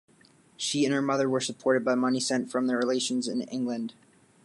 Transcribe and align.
She 0.57 0.83
and 0.83 0.91
her 0.95 1.01
mother 1.03 1.29
were 1.29 1.39
supported 1.39 1.85
by 1.85 1.93
money 1.93 2.19
sent 2.19 2.49
from 2.49 2.65
their 2.65 2.79
relations 2.79 3.27
in 3.27 3.41
England. 3.41 3.93